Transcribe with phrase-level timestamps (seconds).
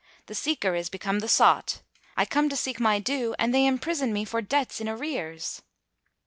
[0.25, 1.83] The seeker is become the sought.
[2.17, 5.61] I come to seek my due, and they imprison me for debts in arrears!"